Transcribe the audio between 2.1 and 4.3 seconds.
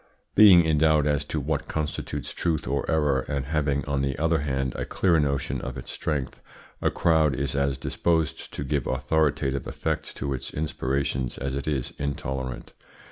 truth or error, and having, on the